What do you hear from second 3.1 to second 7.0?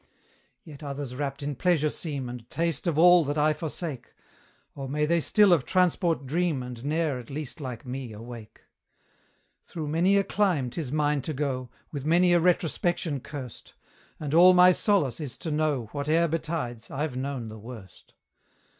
that I forsake: Oh! may they still of transport dream, And